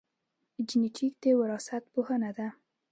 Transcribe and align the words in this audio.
جینېټیک 0.67 1.13
د 1.21 1.25
وراثت 1.39 1.83
پوهنه 1.93 2.31
ده 2.37 2.47